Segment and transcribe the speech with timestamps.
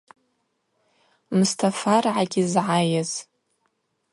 [1.37, 3.11] Мстафаргӏагьи згӏайыз.